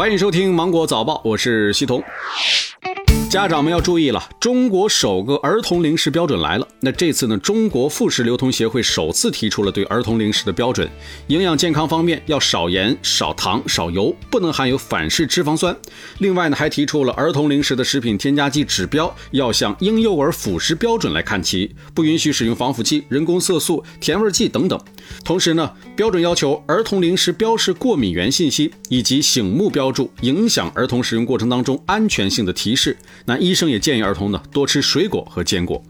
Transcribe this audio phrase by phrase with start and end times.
[0.00, 2.02] 欢迎收听《芒果早报》，我是西彤。
[3.30, 6.66] 家长们要注意了，中国首个儿童零食标准来了。
[6.80, 10.90] 那这次呢，中国副食流通协会首次提出了对儿童零食的标准。
[11.28, 15.76] 营养健康方面要少盐、少糖、少油，不能含有反式脂肪酸。
[16.18, 24.76] 另外呢，还提出了儿童零食的食品添加剂指标要向婴幼儿辅食标准来看齐，不允许使用防腐剂、人工色素、甜味剂等等。
[25.24, 32.96] 同时呢，标准要求儿童零食标示过敏原信息，以及醒目标注影响儿童使用过程当中安全性的提示。
[33.24, 35.82] 那医生也建议儿童呢多吃水果和坚果。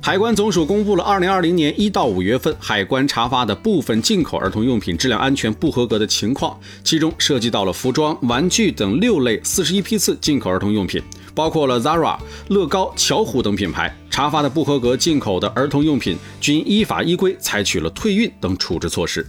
[0.00, 11.02] 海关总署公布了二零二零年一到五月份海关查发的部分进口儿童用品质量安全不合格的情况，其中涉及到了服装、玩具等六类四十一批次进口儿童用品，
[11.34, 12.16] 包括了 Zara、
[12.50, 19.26] 乐高、巧虎等品牌查发的不合格进口的儿童用品，均依法依规采取了退运等处置措施。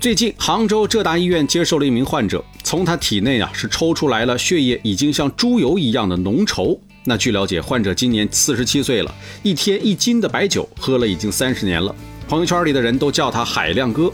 [0.00, 6.74] 最近，杭州浙大医院接受了一名患者，从他体内啊是抽出来了血液已经像猪油一样的浓稠。
[7.04, 11.94] 那据了解，患者今年四十七岁了，一天一斤的白酒喝了已经三十年了。
[12.26, 14.10] 朋友圈里的人都叫他海亮哥。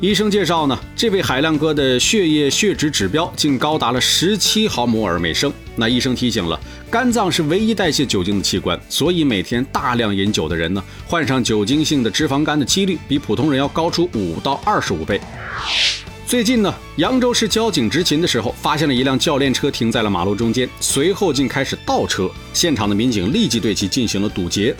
[0.00, 5.52] 医生介绍呢，这位海亮哥的血液血脂指标竟高达了十七毫摩尔每升。
[5.76, 6.58] 那医生提醒了，
[6.90, 15.20] 肝脏是唯一代谢酒精的器官，所以每天大量饮酒的人呢，患上酒精性的脂肪肝的几率比普通人要高出五到二十五倍。
[16.34, 24.74] 最近呢，扬州市交警执勤的时候，发现了一辆教练车停在了马路中间，随后竟开始倒车，现场的民警立即对其进行了堵截。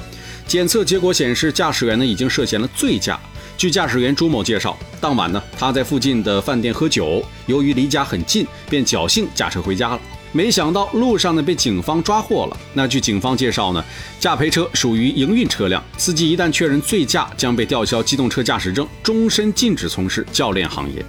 [0.48, 3.16] 检测结果显示，驾驶员呢已经涉嫌了醉驾。
[3.56, 10.00] 据驾驶员朱某介绍，当晚呢他在附近的饭店喝酒，由于离家很近，便侥幸驾车回家了。
[10.32, 12.56] 没想到路上呢被警方抓获了。
[12.72, 13.84] 那据警方介绍呢，
[14.18, 21.06] 驾培车属于营运车辆，司机一旦确认醉驾，将被吊销机动车驾驶证，终身禁止从事教练行业。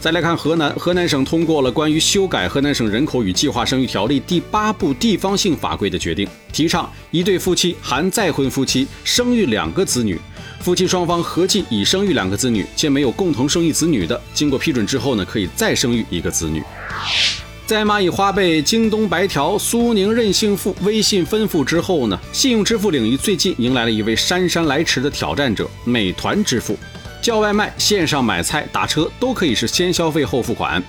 [0.00, 10.18] 再来看河南，河南省通过了关于修改《河南省人口与计划生育条例》第八部地方性法规的决定，提倡一对夫妻含再婚夫妻生育两个子女，
[10.60, 16.62] 夫妻双方合计已生育两个子女且没有共同生育子女的，经过批准之后呢，可以再生育一个子女。
[17.66, 26.76] 在蚂蚁花呗、京东白条、苏宁任性付微信分付之后呢，信用支付领域最近迎来了一位姗姗来迟的挑战者——美团支付。
[27.22, 30.82] 叫外卖、线上买菜、打车都可以是先消费后付款。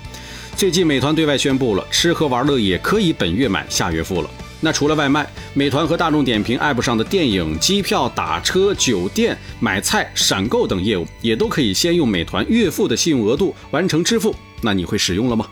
[0.56, 4.30] 最近，美团对外宣布了，吃喝玩乐也可以本月买下月付了。
[4.60, 14.34] 那除了外卖，美团和大众点评 App 上的电影、机票、打车、酒店、买菜、闪购等业务，也都可以先用美团月付的信用额度完成支付。
[14.60, 15.46] 那你会使用了吗？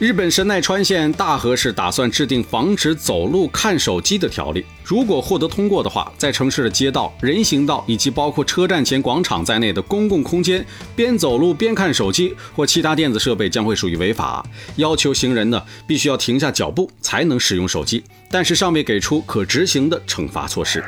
[0.00, 4.64] 日本神奈川县大和市打算制定防止走路看手机的条例。
[4.82, 10.64] 如果获得通过的话，在城市的街道、人行道以及包括车站前广场在内的公共空间，
[10.96, 14.42] 边走路边看手机或其他电子设备将会属于违法。
[14.76, 20.82] 要求行人呢必须要停下脚步才能使用手机，但是尚未给出可执行的惩罚措施。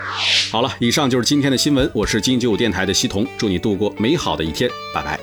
[0.50, 5.20] 好了，以上就是今天的新闻，我是金九五电台的西彤，祝你度过美好的一天，拜拜。